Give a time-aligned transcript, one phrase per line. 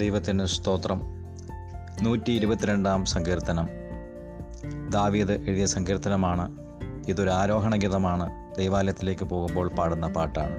[0.00, 1.02] ദൈവത്തിന് സ്തോത്രം.
[2.02, 3.68] നൂറ്റി ഇരുപത്തിരണ്ടാം സങ്കീർത്തനം.
[4.90, 6.56] ദാവീദ് എഴുതിയ സങ്കീർത്തനമാണ്.
[7.08, 8.54] ഇതൊരു ആരോഹണ ഗീതമാണ്.
[8.58, 10.56] ദൈവാലയത്തിലേക്ക് പോകുമ്പോൾ പാടുന്ന പാട്ടാണ്.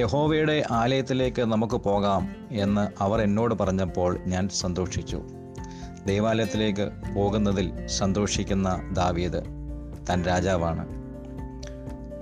[0.00, 5.22] യഹോവയുടെ ആലയത്തിലേക്ക് നമുക്ക് പോകാം എന്ന് അവർ എന്നോട് പറഞ്ഞപ്പോൾ ഞാൻ സന്തോഷിച്ചു.
[6.06, 9.42] ദൈവാലയത്തിലേക്ക് പോകുന്നതിൽ സന്തോഷിക്കുന്ന ദാവീദ്
[10.10, 10.88] തൻ രാജാവാണ്.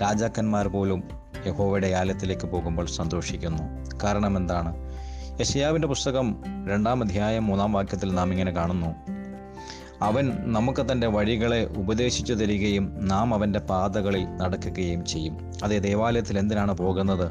[0.02, 1.02] രാജാക്കന്മാർ പോലും
[1.46, 3.62] യഹോവയുടെ ആലയത്തിലേക്ക് പോകുമ്പോൾ സന്തോഷിക്കുന്നു.
[4.04, 4.88] കാരണം എന്താണ്?
[5.40, 6.36] യശയാവിന്റെ പുസ്തകം
[6.68, 8.86] രണ്ടാം അധ്യായം മൂന്നാം വാക്യത്തിൽ നാം ഇങ്ങനെ കാണുന്നു.
[10.02, 15.52] അവൻ നമുക്ക് തന്റെ വഴികളെ ഉപദേശിച്ചു തരികയും നാം അവന്റെ പാതകളിൽ നടക്കുകയും ചെയ്യും.
[15.64, 17.30] അതെ ദേവാലയത്തിൽ എന്തിനാണ് പോകുന്നത്?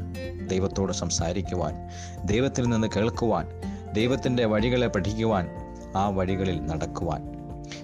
[0.50, 1.90] ദൈവത്തോട് സംസാരിക്കുവാൻ
[2.26, 3.48] ദൈവത്തിൽ നിന്ന് കേൾക്കുവാൻ
[3.94, 5.48] ദൈവത്തിന്റെ വഴികളെ പഠിക്കുവാൻ
[5.96, 7.38] ആ വഴികളിൽ നടക്കുവാൻ.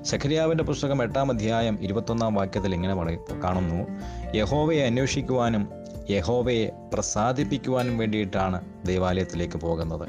[0.03, 2.95] സഖരിയാവിന്റെ പുസ്തകം എട്ടാം അധ്യായം ഇരുപത്തൊന്നാം വാക്യത്തിൽ ഇങ്ങനെ
[3.43, 3.87] കാണുന്നു.
[4.37, 5.69] യഹോവയെ അന്വേഷിക്കുവാനും
[6.09, 10.07] യഹോവയെ പ്രസാദിപ്പിക്കുവാനും വേണ്ടിയിട്ടാണ് ദൈവാലയത്തിലേക്ക് പോകുന്നത്.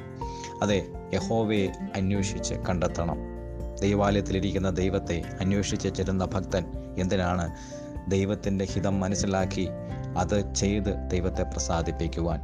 [0.63, 3.17] അതെ യഹോവയെ അന്വേഷിച്ച് കണ്ടെത്തണം.
[3.81, 6.65] ദൈവാലയത്തിലിരിക്കുന്ന ദൈവത്തെ അന്വേഷിച്ച് ചെല്ലുന്ന ഭക്തൻ
[6.99, 7.57] എന്തിനാണ്
[8.09, 9.69] ദൈവത്തിന്റെ ഹിതം മനസ്സിലാക്കി
[10.19, 12.41] അത് ചെയ്ത് ദൈവത്തെ പ്രസാദിപ്പിക്കുവാൻ?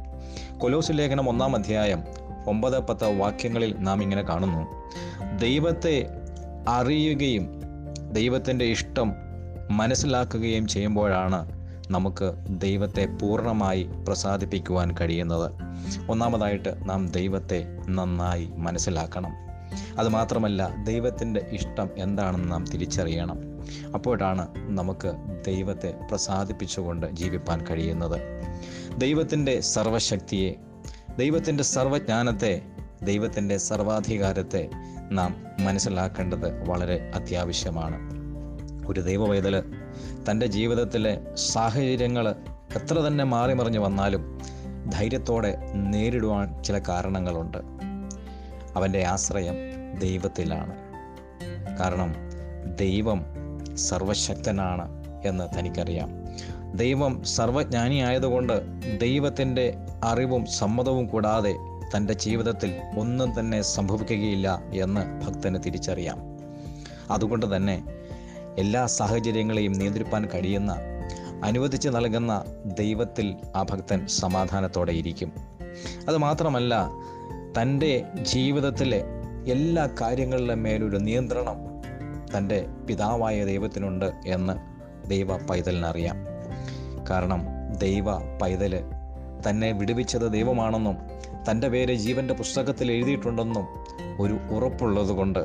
[0.57, 2.03] കൊലോസ് ലേഖനം ഒന്നാം അധ്യായം
[2.47, 4.89] ഒമ്പത് പത്ത് വാക്യങ്ങളിൽ നാം ഇങ്ങനെ കാണുന്നു.
[5.37, 6.07] ദൈവത്തെ
[6.67, 7.61] അറിയുകയും
[8.11, 9.13] ദൈവത്തിന്റെ ഇഷ്ടം
[9.71, 11.60] മനസ്സിലാക്കുകയും ചെയ്യുമ്പോഴാണ്
[11.91, 15.51] നമുക്ക് ദൈവത്തെ പൂർണമായി പ്രസാദിപ്പിക്കുവാൻ കഴിയുന്നത്.
[16.09, 19.31] ഒന്നാമതായിട്ട് നാം ദൈവത്തെ നന്നായി മനസ്സിലാക്കണം.
[19.99, 23.37] അതുമാത്രമല്ല ദൈവത്തിന്റെ ഇഷ്ടം എന്താണെന്ന് നാം തിരിച്ചറിയണം.
[23.93, 25.11] അപ്പോഴാണ് നമുക്ക്
[25.45, 28.21] ദൈവത്തെ പ്രസാദിപ്പിച്ചുകൊണ്ട് ജീവിപ്പാൻ കഴിയുന്നത്.
[28.97, 30.53] ദൈവത്തിന്റെ സർവശക്തിയെ
[31.17, 32.61] ദൈവത്തിന്റെ സർവജ്ഞാനത്തെ
[33.03, 34.69] ദൈവത്തിന്റെ സർവാധികാരത്തെ
[35.11, 38.20] നാം മനസ്സിലാക്കേണ്ടത് വളരെ അത്യാവശ്യമാണ്.
[38.87, 39.63] ഒരു ദൈവവൈതൽ
[40.31, 42.35] തന്റെ ജീവിതത്തിലെ സാഹചര്യങ്ങൾ
[42.75, 44.41] എത്ര തന്നെ മാറി വന്നാലും
[44.89, 47.57] ധൈര്യത്തോടെ നേരിടുവാൻ ചില കാരണങ്ങളുണ്ട്.
[48.75, 49.55] അവന്റെ ആശ്രയം
[49.99, 50.75] ദൈവത്തിലാണ്.
[51.77, 52.15] കാരണം
[52.75, 53.25] ദൈവം
[53.75, 56.09] സർവശക്തനാണ് എന്ന് തനിക്കറിയാം.
[56.75, 58.53] ദൈവം സർവജ്ഞാനിയായതുകൊണ്ട്
[58.99, 61.53] ദൈവത്തിന്റെ അറിവും സമ്മതവും കൂടാതെ
[61.95, 66.17] തന്റെ ജീവിതത്തിൽ ഒന്നും തന്നെ സംഭവിക്കുകയില്ല എന്ന് ഭക്തന് തിരിച്ചറിയാം.
[67.11, 67.83] അതുകൊണ്ട് തന്നെ
[68.57, 70.75] എല്ലാ സാഹചര്യങ്ങളെയും നിയന്ത്രിപ്പാൻ കഴിയുന്ന
[71.43, 72.43] അനുവദിച്ച് നൽകുന്ന
[72.79, 75.33] ദൈവത്തിൽ ആ ഭക്തൻ സമാധാനത്തോടെ ഇരിക്കും.
[76.07, 76.89] അതുമാത്രമല്ല
[77.61, 79.03] തന്റെ ജീവിതത്തിലെ
[79.47, 81.57] എല്ലാ കാര്യങ്ങളിലെ മേലൊരു നിയന്ത്രണം
[82.37, 84.53] തന്റെ പിതാവായ ദൈവത്തിനുണ്ട് എന്ന്
[85.09, 86.15] ദൈവ പൈതലിനറിയാം.
[87.09, 87.45] കാരണം
[87.77, 88.81] ദൈവ പൈതൽ
[89.49, 90.97] തന്നെ വിടുവിച്ചത് ദൈവമാണെന്നും
[91.51, 93.67] തന്റെ പേര് ജീവന്റെ പുസ്തകത്തിൽ എഴുതിയിട്ടുണ്ടെന്നും
[94.21, 95.39] ഒരു ഉറപ്പുള്ളതുകൊണ്ട്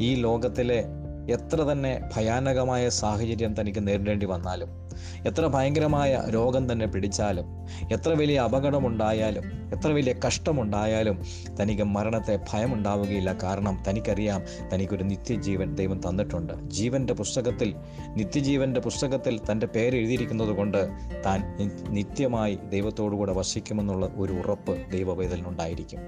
[0.00, 0.84] ഈ ലോകത്തിലെ
[1.30, 4.82] എത്ര തന്നെ ഭയാനകമായ സാഹചര്യം തനിക്ക് നേരിടേണ്ടി വന്നാലും
[5.26, 7.46] എത്ര ഭയങ്കരമായ രോഗം തന്നെ പിടിച്ചാലും
[7.92, 11.22] എത്ര വലിയ അപകടമുണ്ടായാലും എത്ര വലിയ കഷ്ടമുണ്ടായാലും
[11.60, 13.32] തനിക്ക് മരണത്തെ ഭയമുണ്ടാവുകയില്ല.
[13.42, 14.42] കാരണം തനിക്കറിയാം
[14.74, 16.52] തനിക്കൊരു നിത്യജീവൻ ദൈവം തന്നിട്ടുണ്ട്.
[16.70, 17.74] ജീവന്റെ പുസ്തകത്തിൽ
[18.16, 20.88] നിത്യജീവന്റെ പുസ്തകത്തിൽ തന്റെ പേര് എഴുതിയിരിക്കുന്നത് കൊണ്ട്
[21.26, 21.42] താൻ
[21.88, 26.00] നിത്യമായി ദൈവത്തോടുകൂടെ വസിക്കുമെന്നുള്ള ഒരു ഉറപ്പ് ദൈവവേദലിനുണ്ടായിരിക്കും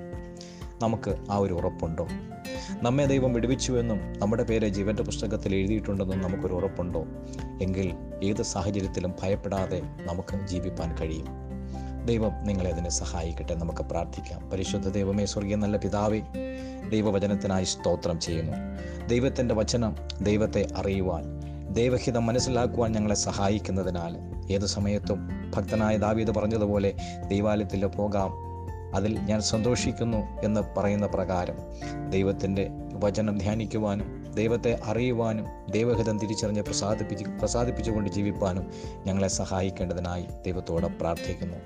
[0.82, 2.06] നമുക്ക് ആ ഒരു ഉറപ്പുണ്ടോ?
[2.82, 7.04] നമ്മെ ദൈവം വിടുവിച്ചുവെന്നും നമ്മുടെ പേര് ജീവന്റെ പുസ്തകത്തിൽ എഴുതിയിട്ടുണ്ടെന്നും നമുക്കൊരു ഉറപ്പുണ്ടോ?
[7.62, 11.26] എങ്കിൽ ഏത് സാഹചര്യത്തിലും ഭയപ്പെടാതെ നമുക്ക് ജീവിപ്പാൻ കഴിയും.
[12.06, 13.54] ദൈവം നിങ്ങളെ അതിനെ സഹായിക്കട്ടെ.
[13.54, 14.50] നമുക്ക് പ്രാർത്ഥിക്കാം.
[14.50, 16.22] പരിശുദ്ധ ദൈവമേ സ്വർഗീയ നല്ല പിതാവേ
[16.90, 18.52] ദൈവവചനത്തിനായി സ്തോത്രം ചെയ്യുന്നു.
[19.06, 24.16] ദൈവത്തിന്റെ വചനം ദൈവത്തെ അറിയുവാൻ ദൈവഹിതം മനസ്സിലാക്കുവാൻ ഞങ്ങളെ സഹായിക്കുന്നതിനാൽ
[24.52, 26.94] ഏത് സമയത്തും ഭക്തനായ ദാവീദ് പറഞ്ഞതുപോലെ
[27.28, 28.53] ദൈവാലയത്തിൽ പോകാം.
[28.94, 31.56] അതിൽ ഞാൻ സന്തോഷിക്കുന്നു എന്ന് പറയുന്ന പ്രകാരം
[32.10, 38.72] ദൈവത്തിന്റെ വചനം ധ്യാനിക്കുവാനും ദൈവത്തെ അറിയുവാനും ദൈവഹിതം തിരിച്ചറിഞ്ഞ് പ്രസാദിപ്പിച്ച് പ്രസാദിപ്പിച്ചുകൊണ്ട് ജീവിപ്പാനും
[39.06, 41.58] ഞങ്ങളെ സഹായിക്കേണ്ടതിനായി ദൈവത്തോട് പ്രാർത്ഥിക്കുന്നു.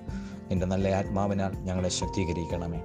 [0.50, 2.82] നിന്റെ നല്ല ആത്മാവിനാൽ ഞങ്ങളെ ശക്തീകരിക്കണമേ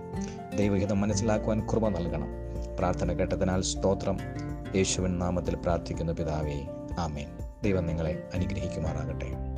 [0.57, 2.27] ദൈവഹിതം മനസ്സിലാക്കുവാൻ കൃപ നൽകണം.
[2.77, 4.17] പ്രാർത്ഥന കേട്ടതിനാൽ സ്തോത്രം.
[4.75, 6.67] യേശുവിൻ നാമത്തിൽ പ്രാർത്ഥിക്കുന്നു പിതാവേ.
[6.99, 7.27] ആമേൻ.
[7.63, 9.52] ദൈവം നിങ്ങളെ അനുഗ്രഹിക്കുമാറാകട്ടെ.